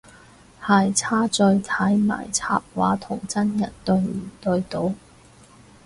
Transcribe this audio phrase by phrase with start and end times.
[0.63, 4.91] 係差在睇埋插畫同真人對唔對到